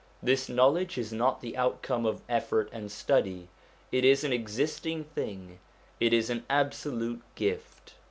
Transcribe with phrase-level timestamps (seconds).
[0.23, 3.49] This knowledge is not the outcome of effort and study;
[3.91, 5.59] it is an existing thing,
[5.99, 7.93] it is an absolute gift.